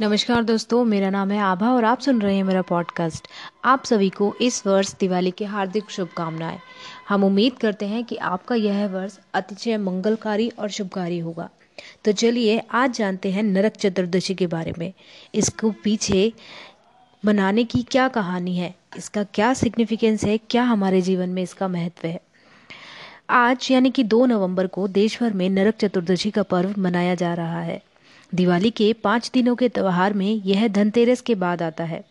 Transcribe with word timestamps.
नमस्कार 0.00 0.44
दोस्तों, 0.44 0.84
मेरा 0.84 1.10
नाम 1.10 1.30
है 1.30 1.38
आभा 1.38 1.70
और 1.70 1.84
आप 1.84 2.00
सुन 2.00 2.22
रहे 2.22 2.36
हैं 2.36 2.44
मेरा 2.44 2.62
पॉडकास्ट 2.62 3.28
आप 3.64 3.84
सभी 3.84 4.10
को 4.10 4.34
इस 4.40 4.66
वर्ष 4.66 4.94
दिवाली 5.00 5.30
की 5.30 5.44
हार्दिक 5.44 5.90
शुभकामनाएँ। 5.90 6.58
हम 7.08 7.24
उम्मीद 7.24 7.52
करते 7.52 7.86
हैं 7.86 8.04
कि 8.04 8.16
आपका 8.16 8.54
यह 8.54 8.86
वर्ष 8.86 9.18
अतिशय 9.34 9.76
मंगलकारी 9.76 10.48
और 10.48 10.68
शुभकारी 10.68 11.18
होगा। 11.18 11.50
तो 12.04 12.12
चलिए, 12.12 12.62
आज 12.70 12.96
जानते 12.96 13.30
हैं 13.30 13.42
नरक 13.42 13.72
चतुर्दशी 13.72 14.34
के 14.34 14.46
बारे 14.46 14.72
में। 14.78 14.92
इसको 15.34 15.70
पीछे 15.70 16.32
मनाने 17.24 17.64
की 17.64 17.82
क्या 17.82 18.08
कहानी 18.08 18.56
है? 18.56 18.74
इसका 18.96 19.24
क्या 19.24 19.54
सिग्निफिकेंस 19.54 20.24
है? 20.24 20.38
क्या 20.38 20.62
हमारे 20.62 21.00
जीवन 21.00 21.28
में 21.28 21.42
इसका 21.42 21.68
महत्व 21.68 22.08
है? 22.08 22.20
आज 23.30 23.68
यानी 23.70 23.90
कि 23.90 24.04
दो 24.04 24.26
नवंबर 24.26 24.66
को 24.66 24.88
देश 24.88 25.22
भर 25.22 25.32
में 25.32 25.50
नरक 25.50 25.74
चतुर्दशी 25.74 26.30
का 26.30 26.42
पर्व 26.42 26.74
मनाया 26.78 27.14
जा 27.14 27.34
रहा 27.34 27.60
है। 27.60 27.87
दिवाली 28.34 28.70
के 28.70 28.92
पाँच 28.92 29.30
दिनों 29.34 29.56
के 29.56 29.68
त्यौहार 29.68 30.12
में 30.12 30.42
यह 30.44 30.68
धनतेरस 30.68 31.20
के 31.20 31.34
बाद 31.34 31.62
आता 31.62 31.84
है 31.84 32.04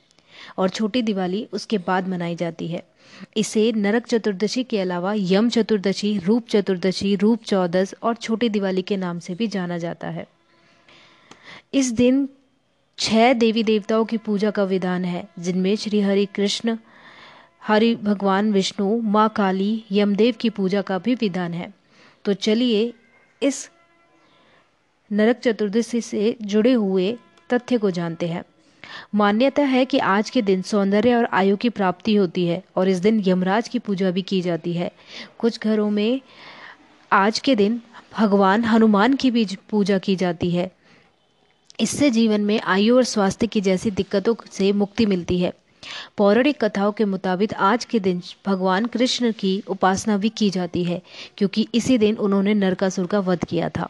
और 0.58 0.70
छोटी 0.70 1.02
दिवाली 1.02 1.48
उसके 1.54 1.78
बाद 1.78 2.08
मनाई 2.08 2.36
जाती 2.36 2.68
है। 2.68 2.84
इसे 3.38 3.72
नरक 3.72 4.08
चतुर्दशी 4.08 4.64
के 4.64 4.80
अलावा 4.80 5.14
यम 5.18 5.50
चतुर्दशी, 5.50 6.18
रूप 6.18 6.48
चतुर्दशी, 6.48 7.16
रूप 7.16 7.44
चौदस 7.44 7.96
और 8.04 8.16
छोटी 8.16 8.50
दिवाली 8.50 8.82
के 8.82 8.98
नाम 8.98 9.20
से 9.20 9.36
भी 9.36 9.48
जाना 9.48 9.78
जाता 9.78 10.10
है। 10.10 10.28
इस 11.74 11.92
दिन 11.92 12.30
छह 12.98 13.34
देवी 13.34 13.64
देवताओं 13.64 14.06
की 14.06 14.18
पूजा 14.18 14.52
का 14.52 14.64
विधान 14.64 15.06
है, 15.06 15.28
जिनमें 15.40 15.76
श्री 15.76 16.02
हरि 16.02 16.26
कृष्ण, 16.26 16.78
हरि 17.64 17.96
भगवान 17.96 18.52
विष्णु, 18.54 19.02
माँ 19.02 19.30
काली, 19.30 19.84
यमदेव 19.92 20.36
की 20.40 20.50
पूजा 20.50 20.82
का 20.82 20.98
भी 20.98 21.16
विधान 21.16 21.54
है। 21.54 21.74
तो 22.26 22.34
चलिए 22.34 22.94
इस 23.44 23.70
नरक 25.12 25.40
चतुर्दशी 25.40 26.02
से 26.02 26.36
जुड़े 26.42 26.74
हुए 26.74 27.18
तथ्य 27.54 27.78
को 27.78 27.92
जानते 27.92 28.28
हैं। 28.28 28.44
मान्यता 29.16 29.64
है 29.64 29.86
कि 29.86 29.98
आज 29.98 30.30
के 30.30 30.42
दिन 30.42 30.62
सौंदर्य 30.62 31.16
और 31.16 31.28
आयु 31.34 31.58
की 31.58 31.70
प्राप्ति 31.70 32.16
होती 32.16 32.46
है 32.48 32.64
और 32.76 32.90
इस 32.90 32.98
दिन 32.98 33.24
यमराज 33.28 33.68
की 33.68 33.80
पूजा 33.80 34.12
भी 34.12 34.22
की 34.22 34.42
जाती 34.42 34.74
है। 34.74 34.92
कुछ 35.40 35.60
घरों 35.60 35.90
में 35.90 36.22
आज 37.12 37.40
के 37.40 37.56
दिन 37.56 37.82
भगवान 38.18 38.64
हनुमान 38.64 39.16
की 39.16 39.32
भी 39.32 39.48
पूजा 39.70 39.98
की 39.98 40.16
जाती 40.16 40.52
है। 40.52 40.72
इससे 41.80 42.10
जीवन 42.10 42.42
में 42.42 42.60
आयु 42.62 42.96
और 42.96 43.04
स्वास्थ्य 43.04 43.48
की 43.48 43.62
जैसी 43.62 43.92
दिक्कतों 43.92 44.36
से 44.52 44.72
मुक्ति 44.74 45.06
मिलती 45.06 45.40
है। 45.40 45.54
पौराणिक 46.18 46.64
कथाओं 46.64 46.92
के 46.92 47.06
मुताबिक 47.06 47.54
आज 47.54 47.86
के 47.86 48.00
दिन 48.00 48.22
भगवान 48.46 48.86
कृष्ण 48.86 49.32
की 49.32 49.64
उपासना 49.68 50.18
भी 50.18 50.30
की 50.30 50.50
जाती 50.50 50.84
है, 50.84 51.02
क्योंकि 51.38 51.68
इसी 51.76 51.98
दिन 51.98 52.16
उन्होंने 52.16 52.54
नरकासुर 52.54 53.06
का 53.06 53.20
वध 53.20 53.46
किया 53.46 53.70
था। 53.70 53.90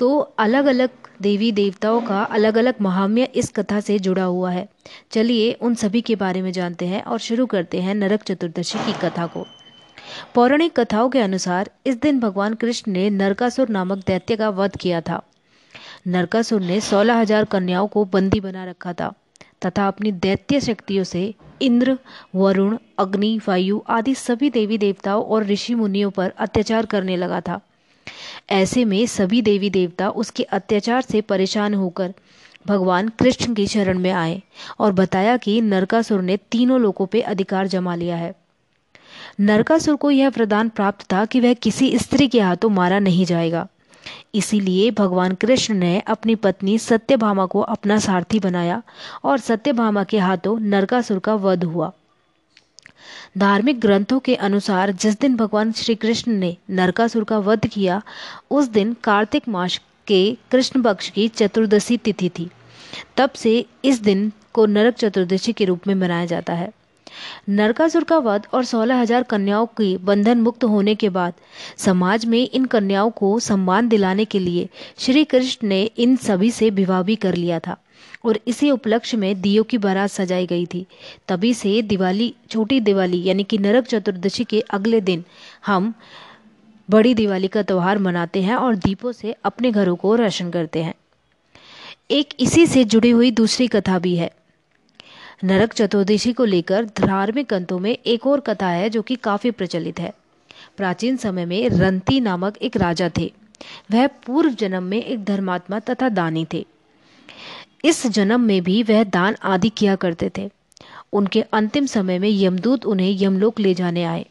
तो 0.00 0.18
अलग 0.18 0.66
अलग 0.66 0.90
देवी 1.22 1.50
देवताओं 1.52 2.00
का 2.00 2.22
अलग 2.22 2.56
अलग 2.58 2.80
महाम्य 2.80 3.24
इस 3.34 3.50
कथा 3.50 3.80
से 3.80 3.98
जुड़ा 3.98 4.24
हुआ 4.24 4.50
है। 4.50 4.66
चलिए 5.12 5.52
उन 5.52 5.74
सभी 5.74 6.00
के 6.00 6.16
बारे 6.16 6.42
में 6.42 6.50
जानते 6.52 6.86
हैं 6.86 7.02
और 7.02 7.18
शुरू 7.18 7.46
करते 7.46 7.80
हैं 7.80 7.94
नरक 7.94 8.22
चतुर्दशी 8.22 8.78
की 8.78 8.92
कथा 9.00 9.26
को। 9.26 9.46
पौराणिक 10.34 10.78
कथाओं 10.80 11.08
के 11.10 11.20
अनुसार 11.20 11.70
इस 11.86 12.00
दिन 12.00 12.20
भगवान 12.20 12.54
कृष्ण 12.54 12.92
ने 12.92 13.08
नरकासुर 13.10 13.68
नामक 13.68 14.04
दैत्य 14.06 14.36
का 14.36 14.48
वध 14.50 14.76
किया 14.76 15.00
था। 15.00 15.22
नरकासुर 16.06 16.60
ने 16.60 16.80
सोलह 16.80 17.20
हज़ार 17.20 17.44
कन्याओं 17.44 17.86
को 17.86 18.04
बंदी 18.04 18.40
बना 18.40 18.64
रखा 18.64 18.92
था 18.92 19.12
तथा 19.66 19.86
अपनी 19.88 20.12
दैत्य 20.12 20.60
शक्तियों 20.60 21.04
से 21.04 21.22
इंद्र, 21.62 21.96
वरुण, 22.34 22.76
अग्नि, 22.98 23.38
वायु 23.48 23.80
आदि 23.88 24.14
सभी 24.14 24.50
देवी 24.50 24.78
देवताओं 24.78 25.24
और 25.24 25.44
ऋषि 25.46 25.74
मुनियों 25.74 26.10
पर 26.10 26.32
अत्याचार 26.38 26.86
करने 26.86 27.16
लगा 27.16 27.40
था। 27.40 27.60
ऐसे 28.50 28.84
में 28.84 29.06
सभी 29.06 29.42
देवी 29.42 29.70
देवता 29.70 30.08
उसके 30.08 30.42
अत्याचार 30.42 31.00
से 31.00 31.20
परेशान 31.20 31.74
होकर 31.74 32.14
भगवान 32.66 33.08
कृष्ण 33.08 33.54
की 33.54 33.66
शरण 33.66 33.98
में 33.98 34.10
आए 34.10 34.42
और 34.78 34.92
बताया 34.92 35.36
कि 35.36 35.60
नरकासुर 35.60 36.22
ने 36.22 36.36
तीनों 36.36 36.80
लोगों 36.80 37.06
पर 37.06 37.20
अधिकार 37.20 37.66
जमा 37.66 37.94
लिया 37.94 38.16
है। 38.16 38.34
नरकासुर 39.40 39.96
को 39.96 40.10
यह 40.10 40.30
प्रदान 40.30 40.68
प्राप्त 40.68 41.12
था 41.12 41.24
कि 41.24 41.40
वह 41.40 41.54
किसी 41.54 41.98
स्त्री 41.98 42.28
के 42.28 42.40
हाथों 42.40 42.70
मारा 42.70 42.98
नहीं 42.98 43.24
जाएगा। 43.24 43.68
इसीलिए 44.34 44.90
भगवान 44.90 45.34
कृष्ण 45.34 45.74
ने 45.74 46.00
अपनी 46.00 46.34
पत्नी 46.34 46.78
सत्यभामा 46.78 47.46
को 47.46 47.60
अपना 47.60 47.98
सारथी 47.98 48.38
बनाया 48.38 48.82
और 49.24 49.38
सत्यभामा 49.38 50.04
के 50.04 50.18
हाथों 50.18 50.60
नरकासुर 50.60 51.18
का 51.18 51.34
वध 51.34 51.64
हुआ। 51.64 51.92
धार्मिक 53.38 53.80
ग्रंथों 53.80 54.18
के 54.18 54.34
अनुसार 54.34 54.92
जिस 54.92 55.18
दिन 55.20 55.36
भगवान 55.36 55.72
श्री 55.72 55.94
कृष्ण 55.94 56.32
ने 56.32 56.56
नरकासुर 56.70 57.24
का 57.24 57.38
वध 57.38 57.66
किया, 57.66 58.00
उस 58.50 58.68
दिन 58.68 58.96
कार्तिक 59.04 59.48
मास 59.48 59.80
के 60.06 60.36
कृष्ण 60.50 60.82
पक्ष 60.82 61.10
की 61.10 61.28
चतुर्दशी 61.28 61.96
तिथि 61.96 62.28
थी। 62.28 62.50
तब 63.16 63.30
से 63.30 63.64
इस 63.84 64.02
दिन 64.02 64.30
को 64.52 64.66
नरक 64.66 64.94
चतुर्दशी 64.94 65.52
के 65.52 65.64
रूप 65.64 65.86
में 65.86 65.94
मनाया 65.94 66.26
जाता 66.26 66.52
है। 66.52 66.70
नरकासुर 67.48 68.04
का 68.04 68.16
वध 68.18 68.46
और 68.54 68.64
सोलह 68.64 69.00
हज़ार 69.00 69.22
कन्याओं 69.22 69.66
की 69.66 69.96
बंधन 69.96 70.40
मुक्त 70.40 70.64
होने 70.64 70.94
के 70.94 71.08
बाद 71.08 71.34
समाज 71.76 72.24
में 72.24 72.38
इन 72.38 72.64
कन्याओं 72.64 73.10
को 73.10 73.38
सम्मान 73.40 73.88
दिलाने 73.88 74.24
के 74.24 74.38
लिए 74.38 74.68
श्री 74.98 75.24
कृष्ण 75.24 75.68
ने 75.68 75.82
इन 75.84 76.16
सभी 76.16 76.50
से 76.50 76.70
विवाह 76.70 77.02
भी 77.02 77.16
कर 77.16 77.34
लिया 77.34 77.58
था। 77.58 77.76
और 78.26 78.40
इसी 78.46 78.70
उपलक्ष्य 78.70 79.16
में 79.16 79.40
दियो 79.40 79.62
की 79.62 79.78
बारात 79.78 80.10
सजाई 80.10 80.46
गई 80.46 80.66
थी। 80.66 80.86
तभी 81.28 81.54
से 81.54 81.82
दिवाली, 81.82 82.34
छोटी 82.50 82.80
दिवाली, 82.80 83.24
यानी 83.24 83.44
कि 83.44 83.58
नरक 83.58 83.84
चतुर्दशी 83.84 84.44
के 84.44 84.60
अगले 84.60 85.00
दिन, 85.00 85.24
हम 85.66 85.94
बड़ी 86.90 87.14
दिवाली 87.14 87.48
का 87.48 87.62
त्यौहार 87.62 87.98
मनाते 87.98 88.42
हैं 88.42 88.56
और 88.56 88.76
दीपों 88.76 89.12
से 89.12 89.34
अपने 89.44 89.70
घरों 89.70 89.96
को 89.96 90.14
रोशन 90.14 90.50
करते 90.50 90.82
हैं। 90.82 90.94
एक 92.10 92.34
इसी 92.40 92.66
से 92.66 92.84
जुड़ी 92.84 93.10
हुई 93.10 93.30
दूसरी 93.30 93.68
कथा 93.68 93.98
भी 93.98 94.16
है। 94.16 94.30
नरक 95.44 95.72
चतुर्दशी 95.72 96.32
को 96.32 96.44
लेकर 96.44 96.84
धार्मिक 96.84 97.46
ग्रंथों 97.46 97.78
में 97.78 97.98
एक 98.06 98.26
और 98.26 98.40
कथा 98.40 98.68
है 98.68 98.90
जो 98.90 99.02
कि 99.02 99.16
काफ़ी 99.16 99.50
प्रचलित 99.50 100.00
है। 100.00 100.12
प्राचीन 100.76 101.16
समय 101.16 101.44
में 101.46 101.68
रंती 101.68 102.20
नामक 102.20 102.56
एक 102.56 102.76
राजा 102.76 103.10
थे। 103.18 103.32
वह 103.90 104.06
पूर्व 104.06 104.50
जन्म 104.50 104.82
में 104.82 105.04
एक 105.04 105.24
धर्मात्मा 105.24 105.78
तथा 105.78 106.08
दानी 106.08 106.46
थे। 106.52 106.66
इस 107.86 108.06
जन्म 108.06 108.40
में 108.40 108.62
भी 108.62 108.82
वह 108.82 109.04
दान 109.04 109.36
आदि 109.42 109.68
किया 109.68 109.96
करते 109.96 110.30
थे। 110.38 110.50
उनके 111.12 111.42
अंतिम 111.52 111.86
समय 111.86 112.18
में 112.18 112.28
यमदूत 112.30 112.86
उन्हें 112.86 113.16
यमलोक 113.22 113.60
ले 113.60 113.74
जाने 113.74 114.04
आए। 114.04 114.26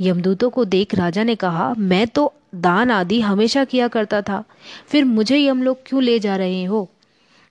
यमदूतों 0.00 0.50
को 0.50 0.64
देख 0.64 0.94
राजा 0.94 1.22
ने 1.22 1.34
कहा, 1.34 1.74
मैं 1.78 2.06
तो 2.06 2.32
दान 2.54 2.90
आदि 2.90 3.20
हमेशा 3.20 3.64
किया 3.64 3.88
करता 3.88 4.22
था, 4.22 4.44
फिर 4.86 5.04
मुझे 5.04 5.38
यमलोक 5.38 5.80
क्यों 5.86 6.02
ले 6.02 6.18
जा 6.18 6.36
रहे 6.36 6.64
हो? 6.64 6.88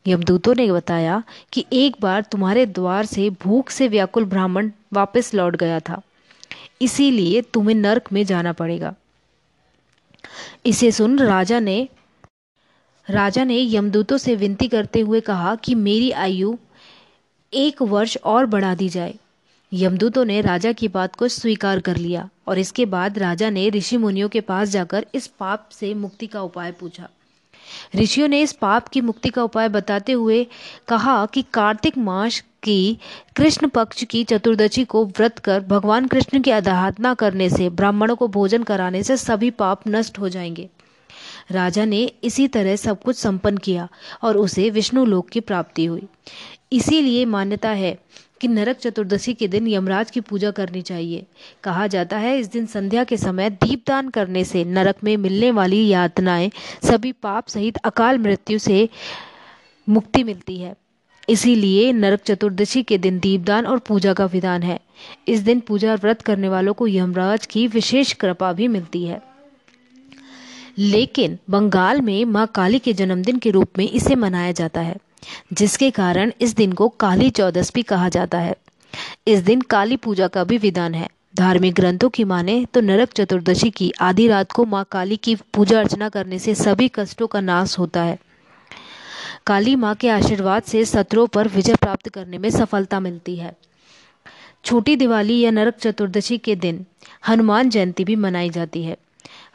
यमदूतों 0.08 0.56
ने 0.56 0.72
बताया 0.72 1.24
कि 1.52 1.66
एक 1.74 1.96
बार 2.02 2.22
तुम्हारे 2.22 2.66
द्वार 2.66 3.06
से 3.06 3.30
भूख 3.30 3.70
से 3.70 3.88
व्याकुल 3.88 4.26
ब्राह्मण 4.26 4.72
वापस 4.94 5.34
लौट 5.34 5.56
गया 5.56 5.80
था। 5.80 6.02
इसीलिए 6.82 7.42
तुम्हें 7.42 7.76
नरक 7.76 8.14
में 8.14 8.24
जाना 8.26 8.54
पड़ेगा। 8.54 8.94
इसे 10.66 10.92
सुन 10.92 11.20
राजा 11.20 11.60
ने 11.60 11.88
राजा 13.10 13.44
ने 13.44 13.76
यमदूतों 13.76 14.18
से 14.18 14.36
विनती 14.36 14.68
करते 14.68 15.00
हुए 15.00 15.22
कहा 15.22 15.56
कि 15.56 15.76
मेरी 15.76 16.12
आयु 16.12 16.58
एक 17.54 17.82
वर्ष 17.82 18.18
और 18.18 18.46
बढ़ा 18.46 18.76
दी 18.76 18.90
जाए। 18.90 19.16
यमदूतों 19.74 20.26
ने 20.26 20.42
राजा 20.42 20.72
की 20.72 20.88
बात 20.88 21.16
को 21.16 21.28
स्वीकार 21.28 21.80
कर 21.80 21.96
लिया 21.96 22.30
और 22.48 22.60
इसके 22.60 22.86
बाद 22.86 23.20
राजा 23.20 23.50
ने 23.50 23.70
ऋषि 23.70 23.98
मुनियों 23.98 24.30
के 24.30 24.42
पास 24.42 24.70
जाकर 24.70 25.06
इस 25.16 25.28
पाप 25.28 25.70
से 25.72 25.94
मुक्ति 25.94 26.28
का 26.28 26.42
उपाय 26.42 26.72
पूछा। 26.72 27.10
ऋषियों 27.96 28.28
ने 28.28 28.42
इस 28.42 28.54
पाप 28.54 28.88
की 28.88 29.02
मुक्ति 29.02 29.30
का 29.30 29.44
उपाय 29.44 29.70
बताते 29.70 30.12
हुए 30.12 30.48
कहा 30.88 31.26
कि 31.26 31.42
कार्तिक 31.54 31.98
मास 31.98 32.44
की 32.64 32.98
कृष्ण 33.36 33.68
पक्ष 33.68 34.04
की 34.04 34.24
चतुर्दशी 34.24 34.84
को 34.84 35.06
व्रत 35.06 35.40
कर 35.40 35.60
भगवान 35.60 36.08
कृष्ण 36.08 36.42
की 36.42 36.52
आराधना 36.52 37.14
करने 37.14 37.50
से, 37.50 37.70
ब्राह्मणों 37.70 38.16
को 38.16 38.28
भोजन 38.28 38.64
कराने 38.64 39.04
से 39.04 39.18
सभी 39.18 39.50
पाप 39.50 39.82
नष्ट 39.88 40.20
हो 40.20 40.30
जाएँगे। 40.30 40.70
राजा 41.52 41.86
ने 41.86 42.12
इसी 42.24 42.48
तरह 42.48 42.76
सब 42.76 43.02
कुछ 43.02 43.16
संपन्न 43.16 43.58
किया 43.58 43.90
और 44.22 44.38
उसे 44.38 44.70
विष्णु 44.70 45.06
लोक 45.06 45.30
की 45.30 45.40
प्राप्ति 45.40 45.86
हुई। 45.86 46.04
इसीलिए 46.72 47.26
मान्यता 47.26 47.70
है 47.70 47.98
कि 48.42 48.48
नरक 48.48 48.78
चतुर्दशी 48.78 49.34
के 49.34 49.48
दिन 49.48 49.68
यमराज 49.68 50.12
की 50.12 50.22
पूजा 50.22 50.52
करनी 50.52 50.82
चाहिए। 50.82 51.26
कहा 51.64 51.88
जाता 51.88 52.18
है 52.18 52.40
इस 52.40 52.52
दिन 52.52 52.66
संध्या 52.66 53.04
के 53.04 53.18
समय 53.18 53.50
दीपदान 53.50 54.10
करने 54.10 54.44
से 54.44 54.64
नरक 54.66 54.96
में 55.04 55.18
मिलने 55.18 55.52
वाली 55.52 55.88
यातनाएँ 55.88 56.52
सभी 56.84 57.12
पाप 57.12 57.48
सहित 57.48 57.78
अकाल 57.78 58.18
मृत्यु 58.18 58.60
से 58.60 58.90
मुक्ति 59.90 60.24
मिलती 60.24 60.58
है। 60.58 60.76
इसीलिए 61.30 61.92
नरक 61.92 62.22
चतुर्दशी 62.22 62.84
के 62.84 62.98
दिन 62.98 63.20
दीपदान 63.20 63.66
और 63.66 63.80
पूजा 63.80 64.14
का 64.14 64.26
विधान 64.26 64.64
है। 64.64 64.80
इस 65.28 65.40
दिन 65.40 65.60
पूजा 65.60 65.96
व्रत 65.96 66.22
करने 66.22 66.50
वालों 66.50 66.74
को 66.74 66.88
यमराज 66.88 67.46
की 67.46 67.68
विशेष 67.68 68.14
कृपा 68.14 68.54
भी 68.54 68.68
मिलती 68.68 69.04
है। 69.04 69.33
लेकिन 70.78 71.38
बंगाल 71.50 72.02
में 72.02 72.26
माँ 72.26 72.46
काली 72.48 72.80
के 72.80 72.94
जन्मदिन 72.94 73.38
के 73.38 73.52
रूप 73.52 73.78
में 73.78 73.90
इसे 73.90 74.16
मनाया 74.16 74.52
जाता 74.52 74.82
है, 74.82 74.96
जिसके 75.54 75.90
कारण 75.92 76.32
इस 76.42 76.56
दिन 76.56 76.74
को 76.74 76.88
काली 76.90 77.30
चौदस 77.30 77.72
भी 77.76 77.84
कहा 77.84 78.10
जाता 78.10 78.40
है। 78.40 78.56
इस 79.28 79.40
दिन 79.40 79.62
काली 79.62 79.98
पूजा 79.98 80.28
का 80.28 80.44
भी 80.44 80.58
विधान 80.58 80.96
है। 80.96 81.10
धार्मिक 81.36 81.74
ग्रंथों 81.74 82.10
की 82.10 82.24
माने 82.24 82.66
तो 82.66 82.82
नरक 82.82 83.14
चतुर्दशी 83.14 83.70
की 83.70 83.92
आधी 84.02 84.28
रात 84.28 84.52
को 84.52 84.66
माँ 84.66 84.86
काली 84.92 85.18
की 85.18 85.36
पूजा 85.36 85.80
अर्चना 85.80 86.10
करने 86.10 86.40
से 86.40 86.56
सभी 86.56 86.88
कष्टों 86.88 87.28
का 87.28 87.42
नाश 87.42 87.78
होता 87.80 88.04
है। 88.04 88.18
काली 89.48 89.76
माँ 89.76 89.96
के 89.96 90.10
आशीर्वाद 90.10 90.64
से 90.64 90.84
शत्रुओं 90.86 91.28
पर 91.28 91.48
विजय 91.48 91.76
प्राप्त 91.76 92.10
करने 92.10 92.38
में 92.38 92.50
सफलता 92.50 93.00
मिलती 93.00 93.36
है। 93.36 93.54
छोटी 94.66 94.96
दिवाली 94.96 95.40
या 95.40 95.52
नरक 95.52 95.78
चतुर्दशी 95.78 96.38
के 96.38 96.56
दिन 96.56 96.86
हनुमान 97.28 97.70
जयंती 97.70 98.04
भी 98.04 98.16
मनाई 98.16 98.50
जाती 98.50 98.84
है। 98.84 98.98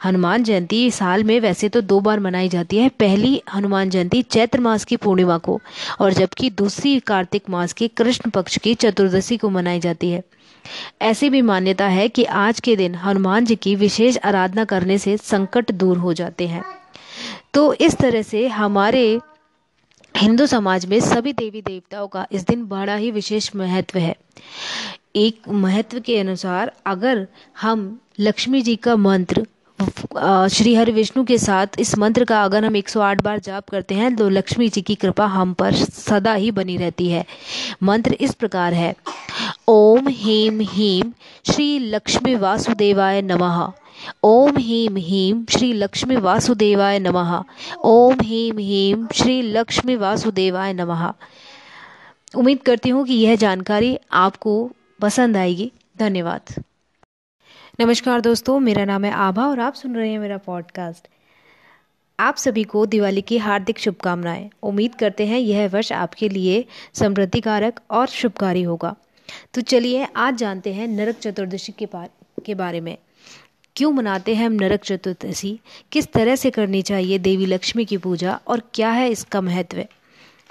हनुमान 0.03 0.43
जयंती 0.43 0.89
साल 0.91 1.23
में 1.23 1.39
वैसे 1.39 1.69
तो 1.69 1.81
दो 1.81 1.99
बार 1.99 2.19
मनाई 2.19 2.49
जाती 2.49 2.77
है। 2.77 2.89
पहली 2.89 3.41
हनुमान 3.53 3.89
जयंती 3.89 4.21
चैत्र 4.21 4.59
मास 4.59 4.85
की 4.85 4.95
पूर्णिमा 4.95 5.37
को 5.37 5.59
और 5.99 6.13
जबकि 6.13 6.49
दूसरी 6.49 6.99
कार्तिक 6.99 7.49
मास 7.49 7.73
के 7.73 7.87
कृष्ण 7.87 8.29
पक्ष 8.29 8.57
की 8.57 8.73
चतुर्दशी 8.75 9.37
को 9.37 9.49
मनाई 9.49 9.79
जाती 9.79 10.09
है। 10.09 10.23
ऐसी 11.01 11.29
भी 11.29 11.41
मान्यता 11.41 11.87
है 11.87 12.07
कि 12.09 12.23
आज 12.23 12.59
के 12.59 12.75
दिन 12.75 12.95
हनुमान 12.95 13.45
जी 13.45 13.55
की 13.55 13.75
विशेष 13.75 14.17
आराधना 14.23 14.65
करने 14.65 14.97
से 14.97 15.17
संकट 15.17 15.71
दूर 15.71 15.97
हो 15.97 16.13
जाते 16.13 16.47
हैं। 16.47 16.63
तो 17.53 17.73
इस 17.73 17.97
तरह 17.97 18.21
से 18.21 18.47
हमारे 18.47 19.19
हिंदू 20.15 20.45
समाज 20.45 20.85
में 20.85 20.99
सभी 20.99 21.33
देवी 21.33 21.61
देवताओं 21.61 22.07
का 22.07 22.25
इस 22.31 22.45
दिन 22.47 22.65
बड़ा 22.65 22.95
ही 22.95 23.11
विशेष 23.11 23.49
महत्व 23.55 23.99
है। 23.99 24.15
एक 25.15 25.49
महत्व 25.49 25.99
के 25.99 26.19
अनुसार 26.19 26.71
अगर 26.85 27.27
हम 27.61 27.99
लक्ष्मी 28.19 28.61
जी 28.61 28.75
का 28.75 28.95
मंत्र 28.95 29.45
श्री 29.79 30.73
हरि 30.75 30.91
विष्णु 30.91 31.23
के 31.23 31.37
साथ 31.37 31.79
इस 31.79 31.97
मंत्र 31.97 32.25
का 32.25 32.43
अगर 32.43 32.65
हम 32.65 32.75
108 32.75 33.21
बार 33.23 33.39
जाप 33.39 33.69
करते 33.69 33.95
हैं 33.95 34.15
तो 34.15 34.27
लक्ष्मी 34.29 34.67
जी 34.69 34.81
की 34.81 34.95
कृपा 34.95 35.25
हम 35.25 35.53
पर 35.53 35.73
सदा 35.73 36.33
ही 36.33 36.51
बनी 36.51 36.77
रहती 36.77 37.09
है। 37.09 37.25
मंत्र 37.83 38.13
इस 38.13 38.33
प्रकार 38.33 38.73
है, 38.73 38.93
ओम 39.67 40.07
हीम 40.07 40.59
हीम 40.61 41.13
श्री 41.45 41.79
लक्ष्मी 41.79 42.35
वासुदेवाय 42.35 43.21
नमः। 43.21 43.71
ओम 44.23 44.57
हीम 44.57 44.95
हीम 44.97 45.45
श्री 45.49 45.71
लक्ष्मी 45.73 46.15
वासुदेवाय 46.17 46.99
नमः। 46.99 47.43
ओम 47.85 48.21
हीम 48.21 48.57
हीम 48.57 49.07
श्री 49.13 49.41
लक्ष्मी 49.41 49.95
वासुदेवाय 49.95 50.73
नमः। 50.73 51.11
उम्मीद 52.35 52.61
करती 52.61 52.89
हूँ 52.89 53.05
कि 53.05 53.13
यह 53.15 53.35
जानकारी 53.35 53.97
आपको 54.11 54.71
पसंद 55.01 55.37
आएगी। 55.37 55.71
धन्यवाद। 55.99 56.63
नमस्कार 57.81 58.21
दोस्तों, 58.21 58.59
मेरा 58.59 58.85
नाम 58.85 59.05
है 59.05 59.11
आभा 59.11 59.47
और 59.47 59.59
आप 59.59 59.73
सुन 59.73 59.95
रहे 59.95 60.11
हैं 60.11 60.19
मेरा 60.19 60.37
पॉडकास्ट 60.37 61.07
आप 62.19 62.35
सभी 62.35 62.63
को 62.63 62.85
दिवाली 62.85 63.21
की 63.21 63.37
हार्दिक 63.37 63.79
शुभकामनाएँ। 63.79 64.49
उम्मीद 64.63 64.95
करते 64.95 65.25
हैं 65.25 65.39
यह 65.39 65.67
वर्ष 65.67 65.91
आपके 65.91 66.29
लिए 66.29 66.65
समृद्धिकारक 66.93 67.79
और 67.91 68.07
शुभकारी 68.07 68.61
होगा। 68.61 68.95
तो 69.53 69.61
चलिए, 69.61 70.07
आज 70.15 70.35
जानते 70.35 70.73
हैं 70.73 70.87
नरक 70.87 71.15
चतुर्दशी 71.15 71.71
के 71.71 71.87
के 72.45 72.55
बारे 72.55 72.81
में। 72.81 72.97
क्यों 73.75 73.91
मनाते 73.91 74.35
हैं 74.35 74.45
हम 74.45 74.53
नरक 74.53 74.79
चतुर्दशी? 74.83 75.59
किस 75.91 76.11
तरह 76.11 76.35
से 76.35 76.49
करनी 76.49 76.81
चाहिए 76.81 77.19
देवी 77.19 77.45
लक्ष्मी 77.45 77.85
की 77.85 77.97
पूजा 77.97 78.39
और 78.47 78.61
क्या 78.73 78.89
है 78.89 79.09
इसका 79.09 79.41
महत्व? 79.41 79.85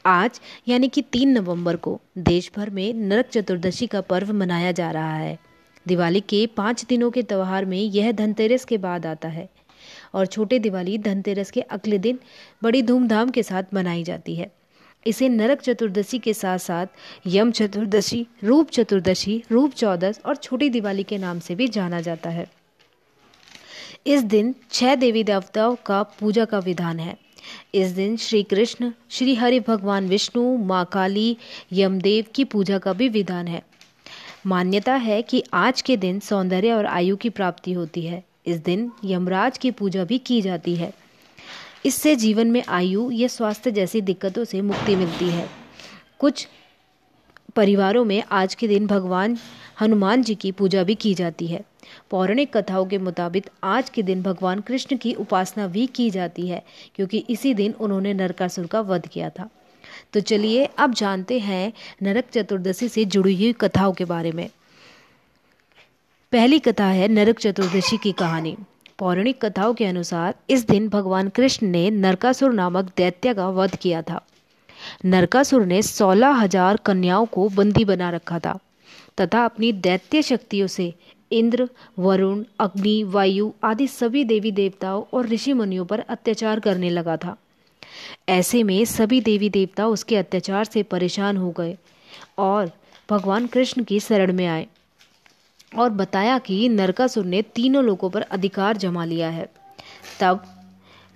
आज, 0.06 0.40
यानी 0.68 0.88
कि 0.88 1.02
तीन 1.02 1.28
नवंबर 1.28 1.76
को 1.76 2.00
देश 2.18 2.50
भर 2.56 2.70
में 2.70 2.94
नरक 2.94 3.26
चतुर्दशी 3.26 3.86
का 3.86 4.00
पर्व 4.00 4.32
मनाया 4.32 4.72
जा 4.72 4.90
रहा 4.90 5.16
है। 5.16 5.47
दिवाली 5.88 6.20
के 6.20 6.46
पाँच 6.46 6.84
दिनों 6.84 7.10
के 7.10 7.22
त्यौहार 7.22 7.64
में 7.64 7.78
यह 7.78 8.12
धनतेरस 8.12 8.64
के 8.64 8.78
बाद 8.78 9.06
आता 9.06 9.28
है 9.28 9.48
और 10.14 10.26
छोटे 10.26 10.58
दिवाली 10.58 10.98
धनतेरस 10.98 11.50
के 11.50 11.60
अगले 11.60 11.98
दिन 11.98 12.18
बड़ी 12.62 12.82
धूमधाम 12.82 13.30
के 13.30 13.42
साथ 13.42 13.74
मनाई 13.74 14.04
जाती 14.04 14.34
है। 14.34 14.50
इसे 15.06 15.28
नरक 15.28 15.60
चतुर्दशी 15.60 16.18
के 16.18 16.34
साथ 16.34 16.58
साथ 16.58 16.86
यम 17.26 17.50
चतुर्दशी, 17.50 18.26
रूप 18.44 18.70
चतुर्दशी, 18.70 19.42
रूप 19.50 19.74
चौदस 19.74 20.20
और 20.26 20.36
छोटी 20.36 20.68
दिवाली 20.70 21.02
के 21.02 21.18
नाम 21.18 21.38
से 21.38 21.54
भी 21.54 21.68
जाना 21.68 22.00
जाता 22.00 22.30
है। 22.30 22.46
इस 24.06 24.22
दिन 24.22 24.54
छह 24.70 24.94
देवी 24.94 25.24
देवताओं 25.24 25.76
का 25.86 26.02
पूजा 26.02 26.44
का 26.44 26.58
विधान 26.58 27.00
है। 27.00 27.16
इस 27.74 27.90
दिन 27.90 28.16
श्री 28.16 28.42
कृष्ण, 28.42 28.92
श्री 29.10 29.34
हरि 29.34 29.60
भगवान 29.60 30.08
विष्णु, 30.08 30.56
माँ 30.56 30.84
काली, 30.92 31.36
यमदेव 31.72 32.24
की 32.34 32.44
पूजा 32.44 32.78
का 32.78 32.92
भी 32.92 33.08
विधान 33.08 33.48
है। 33.48 33.62
मान्यता 34.46 34.94
है 34.94 35.22
कि 35.22 35.44
आज 35.54 35.82
के 35.82 35.96
दिन 35.96 36.20
सौंदर्य 36.20 36.72
और 36.72 36.86
आयु 36.86 37.16
की 37.16 37.30
प्राप्ति 37.30 37.72
होती 37.72 38.02
है। 38.02 38.24
इस 38.46 38.56
दिन 38.56 38.92
यमराज 39.04 39.58
की 39.58 39.70
पूजा 39.70 40.04
भी 40.04 40.18
की 40.18 40.42
जाती 40.42 40.76
है। 40.76 40.92
इससे 41.86 42.16
जीवन 42.16 42.50
में 42.50 42.62
आयु 42.68 43.10
या 43.10 43.28
स्वास्थ्य 43.28 43.70
जैसी 43.70 44.00
दिक्कतों 44.00 44.44
से 44.44 44.60
मुक्ति 44.60 44.96
मिलती 44.96 45.28
है। 45.28 45.48
कुछ 46.18 46.48
परिवारों 47.56 48.04
में 48.04 48.22
आज 48.30 48.54
के 48.54 48.68
दिन 48.68 48.86
भगवान, 48.86 49.38
हनुमान 49.80 50.22
जी 50.22 50.34
की 50.34 50.52
पूजा 50.52 50.82
भी 50.82 50.94
की 50.94 51.14
जाती 51.14 51.46
है। 51.46 51.64
पौराणिक 52.10 52.56
कथाओं 52.56 52.86
के 52.86 52.98
मुताबिक 52.98 53.50
आज 53.64 53.90
के 53.90 54.02
दिन 54.02 54.22
भगवान 54.22 54.60
कृष्ण 54.60 54.96
की 54.96 55.14
उपासना 55.14 55.66
भी 55.66 55.86
की 55.86 56.10
जाती 56.10 56.48
है, 56.48 56.62
क्योंकि 56.94 57.24
इसी 57.30 57.54
दिन 57.54 57.72
उन्होंने 57.72 58.14
नरकासुर 58.14 58.66
का 58.66 58.80
वध 58.80 59.06
किया 59.06 59.30
था। 59.30 59.48
तो 60.14 60.20
चलिए 60.20 60.64
अब 60.78 60.94
जानते 60.94 61.38
हैं 61.38 61.72
नरक 62.02 62.30
चतुर्दशी 62.32 62.88
से 62.88 63.04
जुड़ी 63.04 63.34
हुई 63.34 63.52
कथाओं 63.52 63.92
के 63.92 64.04
बारे 64.04 64.32
में। 64.32 64.48
पहली 66.32 66.58
कथा 66.58 66.86
है 66.86 67.08
नरक 67.08 67.38
चतुर्दशी 67.38 67.96
की 67.96 68.12
कहानी। 68.12 68.56
पौराणिक 68.98 69.44
कथाओं 69.44 69.74
के 69.74 69.84
अनुसार 69.84 70.34
इस 70.50 70.66
दिन 70.66 70.88
भगवान 70.88 71.28
कृष्ण 71.28 71.66
ने 71.66 71.90
नरकासुर 71.90 72.52
नामक 72.52 72.92
दैत्य 72.96 73.34
का 73.34 73.48
वध 73.50 73.76
किया 73.76 74.02
था। 74.02 74.20
नरकासुर 75.04 75.64
ने 75.66 75.82
सोलह 75.82 76.34
हज़ार 76.34 76.76
कन्याओं 76.76 77.26
को 77.26 77.48
बंदी 77.48 77.84
बना 77.84 78.10
रखा 78.10 78.38
था 78.38 78.58
तथा 79.20 79.44
अपनी 79.44 79.72
दैत्य 79.72 80.22
शक्तियों 80.22 80.66
से 80.66 80.92
इंद्र, 81.30 81.68
वरुण, 81.98 82.44
अग्नि, 82.60 83.02
वायु 83.04 83.50
आदि 83.64 83.86
सभी 83.88 84.24
देवी 84.24 84.52
देवताओं 84.52 85.02
और 85.12 85.26
ऋषि 85.28 85.52
मुनियों 85.52 85.84
पर 85.84 86.00
अत्याचार 86.00 86.60
करने 86.60 86.90
लगा 86.90 87.16
था। 87.16 87.36
ऐसे 88.28 88.62
में 88.62 88.84
सभी 88.84 89.20
देवी 89.20 89.50
देवता 89.50 89.86
उसके 89.86 90.16
अत्याचार 90.16 90.64
से 90.64 90.82
परेशान 90.82 91.36
हो 91.36 91.50
गए 91.50 91.76
और 92.38 92.70
भगवान 93.10 93.46
कृष्ण 93.46 93.84
की 93.84 94.00
शरण 94.00 94.32
में 94.32 94.46
आए 94.46 94.66
और 95.78 95.90
बताया 95.90 96.38
कि 96.38 96.68
नरकासुर 96.68 97.24
ने 97.24 97.42
तीनों 97.42 97.84
लोगों 97.84 98.10
पर 98.10 98.22
अधिकार 98.22 98.76
जमा 98.76 99.04
लिया 99.04 99.28
है। 99.28 99.48
तब 100.20 100.44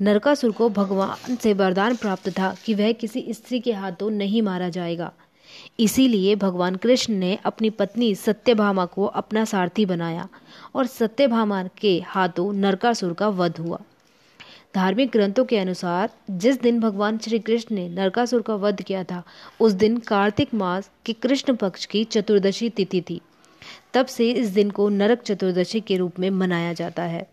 नरकासुर 0.01 0.53
को 0.53 0.69
भगवान 0.69 1.37
से 1.37 1.53
वरदान 1.53 1.97
प्राप्त 1.97 2.29
था 2.29 2.55
कि 2.65 2.75
वह 2.75 2.93
किसी 2.93 3.27
स्त्री 3.31 3.61
के 3.61 3.73
हाथों 3.73 4.11
नहीं 4.11 4.43
मारा 4.43 4.69
जाएगा। 4.69 5.13
इसीलिए 5.81 6.37
भगवान 6.37 6.77
कृष्ण 6.77 7.15
ने 7.15 7.39
अपनी 7.45 7.71
पत्नी 7.71 8.15
सत्यभामा 8.15 8.87
को 8.87 9.05
अपना 9.05 9.45
सारथी 9.45 9.87
बनाया 9.87 10.29
और 10.75 10.87
सत्यभामा 10.87 11.65
के 11.65 12.03
हाथों 12.07 12.53
नरकासुर 12.53 13.13
का 13.13 13.29
वध 13.29 13.59
हुआ। 13.59 13.81
धार्मिक 14.75 15.11
ग्रंथों 15.11 15.45
के 15.45 15.59
अनुसार, 15.59 16.11
जिस 16.31 16.61
दिन 16.61 16.79
भगवान 16.81 17.19
श्री 17.19 17.39
कृष्ण 17.39 17.75
ने 17.75 17.89
नरकासुर 17.89 18.43
का 18.43 18.55
वध 18.55 18.83
किया 18.83 19.03
था, 19.05 19.23
उस 19.61 19.73
दिन 19.73 19.97
कार्तिक 19.99 20.55
मास 20.55 20.91
के 21.07 21.13
कृष्ण 21.13 21.55
पक्ष 21.55 21.85
की 21.87 22.05
चतुर्दशी 22.05 22.69
तिथि 22.71 23.01
थी। 23.01 23.21
तब 23.95 24.07
से 24.07 24.31
इस 24.31 24.49
दिन 24.49 24.71
को 24.71 24.89
नरक 24.89 25.23
चतुर्दशी 25.23 25.81
के 25.81 25.97
रूप 25.97 26.19
में 26.19 26.29
मनाया 26.31 26.73
जाता 26.73 27.03
है। 27.03 27.27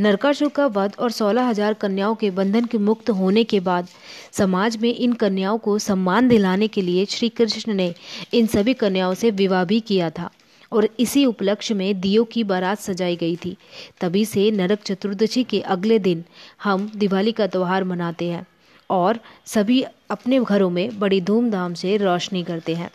नरकासुर 0.00 0.48
का 0.48 0.66
वध 0.66 0.96
और 0.98 1.10
सोलह 1.10 1.42
हज़ार 1.42 1.74
कन्याओं 1.74 2.14
के 2.14 2.30
बंधन 2.30 2.64
के 2.64 2.78
मुक्त 2.78 3.10
होने 3.10 3.44
के 3.44 3.60
बाद, 3.60 3.88
समाज 4.32 4.76
में 4.76 4.94
इन 4.94 5.12
कन्याओं 5.12 5.58
को 5.58 5.78
सम्मान 5.78 6.28
दिलाने 6.28 6.68
के 6.68 6.82
लिए 6.82 7.04
श्री 7.04 7.28
कृष्ण 7.28 7.74
ने 7.74 7.94
इन 8.34 8.46
सभी 8.46 8.74
कन्याओं 8.74 9.14
से 9.14 9.30
विवाह 9.30 9.64
भी 9.64 9.80
किया 9.80 10.10
था। 10.10 10.30
और 10.72 10.88
इसी 11.00 11.24
उपलक्ष्य 11.26 11.74
में 11.74 12.00
दियो 12.00 12.24
की 12.24 12.44
बारात 12.44 12.78
सजाई 12.78 13.16
गई 13.16 13.36
थी। 13.36 13.56
तभी 14.00 14.24
से 14.24 14.50
नरक 14.50 14.82
चतुर्दशी 14.82 15.44
के 15.44 15.60
अगले 15.60 15.98
दिन 15.98 16.24
हम 16.64 16.92
दिवाली 16.96 17.32
का 17.32 17.46
त्यौहार 17.46 17.84
मनाते 17.84 18.28
हैं 18.28 18.46
और 18.90 19.18
सभी 19.46 19.84
अपने 20.10 20.40
घरों 20.40 20.70
में 20.70 20.98
बड़ी 20.98 21.20
धूमधाम 21.20 21.74
से 21.74 21.96
रोशनी 21.96 22.42
करते 22.44 22.74
हैं। 22.74 22.90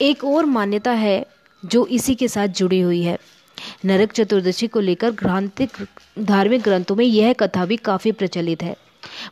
एक 0.00 0.24
और 0.24 0.44
मान्यता 0.44 0.92
है 0.92 1.26
जो 1.64 1.86
इसी 1.86 2.14
के 2.14 2.28
साथ 2.28 2.48
जुड़ी 2.48 2.80
हुई 2.80 3.02
है। 3.02 3.18
नरक 3.84 4.12
चतुर्दशी 4.12 4.66
को 4.66 4.80
लेकर 4.80 5.10
ग्रांतिक 5.10 5.70
धार्मिक 6.18 6.62
ग्रंथों 6.62 6.96
में 6.96 7.04
यह 7.04 7.32
कथा 7.32 7.66
भी 7.66 7.76
काफ़ी 7.76 8.12
प्रचलित 8.12 8.62
है। 8.62 8.76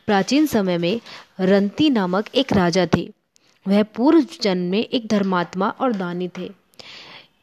प्राचीन 0.05 0.45
समय 0.45 0.77
में 0.77 1.01
रंती 1.39 1.89
नामक 1.89 2.25
एक 2.35 2.53
राजा 2.53 2.87
थे। 2.95 3.13
वह 3.67 3.83
पूर्व 3.83 4.25
जन्म 4.41 4.61
में 4.61 4.79
एक 4.79 5.07
धर्मात्मा 5.07 5.69
और 5.69 5.93
दानी 5.93 6.29
थे। 6.37 6.60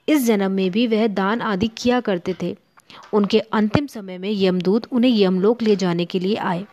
इस 0.09 0.27
जन्म 0.27 0.51
में 0.51 0.71
भी 0.71 0.87
वह 0.87 1.07
दान 1.07 1.41
आदि 1.41 1.69
किया 1.69 2.01
करते 2.01 2.35
थे। 2.43 2.57
उनके 3.13 3.39
अंतिम 3.41 3.87
समय 3.87 4.19
में 4.19 4.31
यमदूत 4.33 4.87
उन्हें 4.93 5.19
यमलोक 5.19 5.63
ले 5.63 5.77
जाने 5.77 6.05
के 6.05 6.19
लिए 6.19 6.37
आए। 6.37 6.65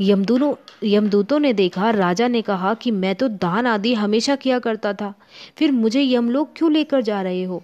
यमदूतों 0.00 0.54
यमदूतों 0.84 1.38
ने 1.38 1.52
देखा, 1.52 1.90
राजा 1.90 2.28
ने 2.28 2.42
कहा 2.42 2.74
कि 2.74 2.90
मैं 2.90 3.14
तो 3.14 3.28
दान 3.28 3.66
आदि 3.66 3.94
हमेशा 3.94 4.36
किया 4.36 4.58
करता 4.58 4.92
था, 4.92 5.14
फिर 5.56 5.72
मुझे 5.72 6.02
यमलोक 6.02 6.50
क्यों 6.56 6.72
लेकर 6.72 7.02
जा 7.02 7.22
रहे 7.22 7.42
हो? 7.42 7.62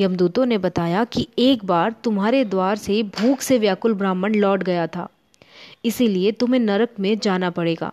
यमदूतों 0.00 0.46
ने 0.46 0.58
बताया 0.58 1.04
कि 1.04 1.28
एक 1.38 1.64
बार 1.64 1.94
तुम्हारे 2.04 2.44
द्वार 2.44 2.76
से 2.76 3.02
भूख 3.02 3.40
से 3.40 3.58
व्याकुल 3.58 3.94
ब्राह्मण 3.94 4.34
लौट 4.34 4.62
गया 4.62 4.86
था। 4.86 5.08
इसीलिए 5.84 6.32
तुम्हें 6.32 6.60
नरक 6.60 6.88
में 7.00 7.18
जाना 7.18 7.50
पड़ेगा। 7.50 7.92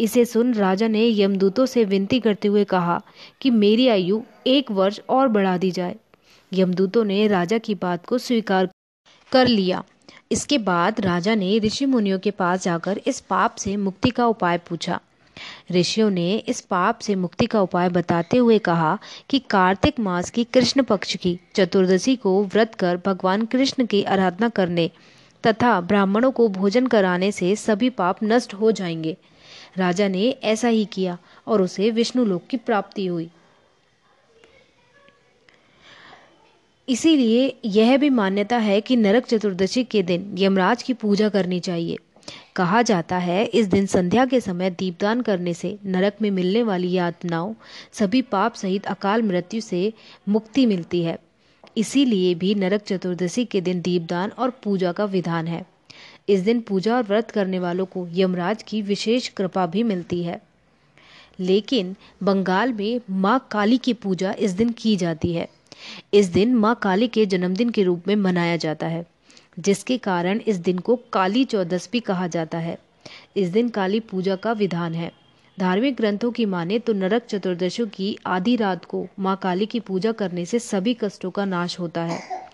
इसे 0.00 0.24
सुन 0.24 0.54
राजा 0.54 0.88
ने 0.88 1.22
यमदूतों 1.22 1.66
से 1.66 1.84
विनती 1.84 2.20
करते 2.20 2.48
हुए 2.48 2.64
कहा 2.64 3.02
कि 3.40 3.50
मेरी 3.50 3.88
आयु 3.88 4.20
एक 4.46 4.70
वर्ष 4.70 5.00
और 5.08 5.28
बढ़ा 5.28 5.58
दी 5.58 5.70
जाए। 5.70 5.96
यमदूतों 6.52 7.04
ने 7.04 7.26
राजा 7.26 7.58
की 7.58 7.74
बात 7.74 8.06
को 8.06 8.18
स्वीकार 8.18 8.68
कर 9.32 9.46
लिया। 9.46 9.84
इसके 10.32 10.58
बाद 10.58 11.00
राजा 11.00 11.34
ने 11.34 11.58
ऋषि 11.58 11.86
मुनियों 11.86 12.18
के 12.18 12.30
पास 12.30 12.62
जाकर 12.62 13.00
इस 13.06 13.20
पाप 13.20 13.54
से 13.54 13.76
मुक्ति 13.76 14.10
का 14.10 14.26
उपाय 14.26 14.58
पूछा। 14.58 15.00
ऋषियों 15.72 16.10
ने 16.10 16.36
इस 16.36 16.60
पाप 16.60 16.98
से 16.98 17.14
मुक्ति 17.14 17.46
का 17.46 17.60
उपाय 17.62 17.88
बताते 17.88 18.36
हुए 18.36 18.58
कहा 18.58 18.98
कि 19.30 19.38
कार्तिक 19.38 20.00
मास 20.00 20.30
की 20.30 20.44
कृष्ण 20.44 20.82
पक्ष 20.82 21.16
की 21.16 21.38
चतुर्दशी 21.54 22.16
को 22.16 22.44
व्रत 22.44 22.74
कर 22.74 23.00
भगवान 23.06 23.44
कृष्ण 23.44 23.86
की 23.86 24.02
आराधना 24.02 24.48
करने 24.48 24.90
तथा 25.46 25.80
ब्राह्मणों 25.80 26.30
को 26.30 26.48
भोजन 26.48 26.86
कराने 26.86 27.32
से 27.32 27.56
सभी 27.56 27.90
पाप 27.90 28.18
नष्ट 28.22 28.54
हो 28.54 28.72
जाएँगे। 28.72 29.16
राजा 29.78 30.08
ने 30.08 30.28
ऐसा 30.42 30.68
ही 30.68 30.84
किया 30.84 31.18
और 31.46 31.62
उसे 31.62 31.90
विष्णु 31.90 32.24
लोक 32.24 32.46
की 32.46 32.56
प्राप्ति 32.56 33.06
हुई। 33.06 33.30
इसीलिए 36.88 37.56
यह 37.64 37.96
भी 37.96 38.10
मान्यता 38.10 38.56
है 38.56 38.80
कि 38.80 38.96
नरक 38.96 39.26
चतुर्दशी 39.26 39.84
के 39.84 40.02
दिन 40.02 40.34
यमराज 40.38 40.82
की 40.82 40.94
पूजा 40.94 41.28
करनी 41.28 41.60
चाहिए। 41.60 41.96
कहा 42.56 42.82
जाता 42.82 43.18
है, 43.18 43.44
इस 43.44 43.66
दिन 43.66 43.86
संध्या 43.86 44.26
के 44.26 44.40
समय 44.40 44.70
दीपदान 44.70 45.20
करने 45.20 45.54
से 45.54 45.78
नरक 45.84 46.16
में 46.22 46.30
मिलने 46.30 46.62
वाली 46.62 46.92
यातनाओं, 46.92 47.54
सभी 47.92 48.22
पाप 48.22 48.54
सहित 48.54 48.86
अकाल 48.86 49.22
मृत्यु 49.22 49.60
से 49.60 49.92
मुक्ति 50.28 50.66
मिलती 50.66 51.02
है। 51.02 51.18
इसीलिए 51.76 52.34
भी 52.34 52.54
नरक 52.54 52.82
चतुर्दशी 52.82 53.44
के 53.44 53.60
दिन 53.60 53.80
दीपदान 53.80 54.30
और 54.30 54.50
पूजा 54.50 54.92
का 54.92 55.04
विधान 55.04 55.46
है। 55.46 55.77
इस 56.28 56.40
दिन 56.40 56.60
पूजा 56.60 56.96
और 56.96 57.02
व्रत 57.02 57.30
करने 57.30 57.58
वालों 57.58 57.86
को 57.86 58.08
यमराज 58.10 58.62
की 58.62 58.82
विशेष 58.82 59.28
कृपा 59.28 59.66
भी 59.66 59.82
मिलती 59.82 60.22
है। 60.22 60.42
लेकिन 61.40 61.96
बंगाल 62.22 62.72
में 62.72 63.00
माँ 63.10 63.48
काली 63.50 63.78
की 63.78 63.92
पूजा 63.92 64.34
इस 64.38 64.50
दिन 64.50 64.70
की 64.70 64.96
जाती 64.96 65.32
है। 65.34 65.48
इस 66.14 66.26
दिन 66.26 66.54
माँ 66.54 66.74
काली 66.82 67.08
के 67.08 67.26
जन्मदिन 67.26 67.70
के 67.70 67.82
रूप 67.82 68.08
में 68.08 68.16
मनाया 68.16 68.56
जाता 68.56 68.86
है, 68.86 69.06
जिसके 69.58 69.98
कारण 69.98 70.40
इस 70.40 70.56
दिन 70.56 70.78
को 70.78 70.96
काली 71.12 71.44
चौदस 71.44 71.88
भी 71.92 72.00
कहा 72.00 72.26
जाता 72.26 72.58
है। 72.58 72.78
इस 73.36 73.48
दिन 73.48 73.68
काली 73.68 74.00
पूजा 74.00 74.36
का 74.36 74.52
विधान 74.52 74.94
है। 74.94 75.12
धार्मिक 75.60 75.96
ग्रंथों 75.96 76.30
की 76.30 76.46
माने 76.46 76.78
तो 76.78 76.92
नरक 76.92 77.22
चतुर्दशी 77.22 77.86
की 77.86 78.18
आधी 78.26 78.56
रात 78.56 78.84
को 78.84 79.06
माँ 79.18 79.36
काली 79.36 79.66
की 79.66 79.80
पूजा 79.80 80.12
करने 80.12 80.44
से 80.44 80.58
सभी 80.58 80.94
कष्टों 80.94 81.30
का 81.30 81.44
नाश 81.44 81.80
होता 81.80 82.02
है। 82.04 82.47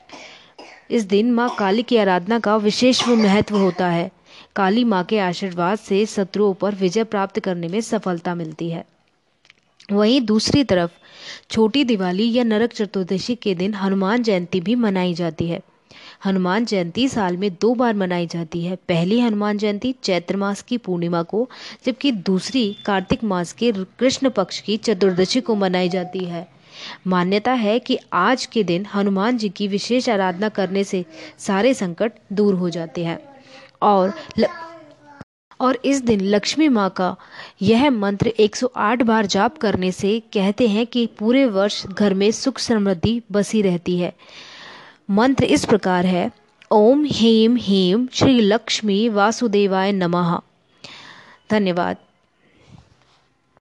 इस 0.90 1.04
दिन 1.04 1.32
माँ 1.32 1.56
काली 1.58 1.82
की 1.82 1.96
आराधना 1.96 2.38
का 2.38 2.56
विशेष 2.56 3.08
महत्व 3.08 3.56
होता 3.56 3.88
है। 3.88 4.10
काली 4.56 4.84
माँ 4.84 5.04
के 5.04 5.18
आशीर्वाद 5.18 5.78
से 5.78 6.06
शत्रुओं 6.06 6.54
पर 6.54 6.74
विजय 6.74 7.04
प्राप्त 7.04 7.40
करने 7.40 7.68
में 7.68 7.80
सफलता 7.80 8.34
मिलती 8.34 8.70
है। 8.70 8.84
वहीं 9.92 10.20
दूसरी 10.20 10.64
तरफ़, 10.64 10.90
छोटी 11.50 11.84
दिवाली 11.84 12.32
या 12.32 12.44
नरक 12.44 12.72
चतुर्दशी 12.72 13.34
के 13.34 13.54
दिन 13.54 13.74
हनुमान 13.74 14.22
जयंती 14.22 14.60
भी 14.60 14.74
मनाई 14.74 15.14
जाती 15.14 15.46
है। 15.46 15.60
हनुमान 16.24 16.64
जयंती 16.64 17.08
साल 17.08 17.36
में 17.36 17.56
दो 17.60 17.74
बार 17.74 17.94
मनाई 17.94 18.26
जाती 18.26 18.64
है। 18.64 18.76
पहली 18.76 19.20
हनुमान 19.20 19.58
जयंती 19.58 19.94
चैत्र 20.02 20.36
मास 20.36 20.62
की 20.62 20.78
पूर्णिमा 20.78 21.22
को, 21.22 21.50
जबकि 21.86 22.12
दूसरी 22.12 22.76
कार्तिक 22.86 23.24
मास 23.24 23.52
के 23.52 23.72
कृष्ण 23.72 24.30
पक्ष 24.30 24.60
की 24.60 24.76
चतुर्दशी 24.76 25.40
को 25.40 25.54
मनाई 25.54 25.88
जाती 25.88 26.24
है। 26.24 26.53
मान्यता 27.06 27.52
है 27.52 27.78
कि 27.78 27.98
आज 28.12 28.46
के 28.46 28.64
दिन 28.64 28.86
हनुमान 28.94 29.36
जी 29.36 29.48
की 29.48 29.68
विशेष 29.68 30.08
आराधना 30.08 30.48
करने 30.48 30.84
से 30.84 31.04
सारे 31.38 31.74
संकट 31.74 32.12
दूर 32.32 32.54
हो 32.54 32.70
जाते 32.70 33.04
हैं। 33.04 33.18
और 33.82 34.14
ल... 34.38 34.46
और 35.60 35.78
इस 35.84 36.02
दिन 36.02 36.20
लक्ष्मी 36.20 36.68
माँ 36.68 36.90
का 36.90 37.16
यह 37.62 37.90
मंत्र 37.90 38.28
108 38.28 39.02
बार 39.02 39.26
जाप 39.26 39.58
करने 39.58 39.92
से 39.92 40.22
कहते 40.32 40.68
हैं 40.68 40.86
कि 40.86 41.06
पूरे 41.06 41.46
वर्ष 41.46 41.86
घर 41.86 42.14
में 42.14 42.30
सुख 42.30 42.58
समृद्धि 42.58 43.22
बसी 43.32 43.62
रहती 43.62 43.98
है। 43.98 44.12
मंत्र 45.10 45.44
इस 45.44 45.64
प्रकार 45.64 46.06
है, 46.06 46.30
ओम 46.70 47.04
हेम 47.10 47.56
हेम 47.56 48.08
श्री 48.12 48.40
लक्ष्मी 48.40 49.08
वासुदेवाय 49.08 49.92
नमः। 49.92 50.40
धन्यवाद। 51.50 51.96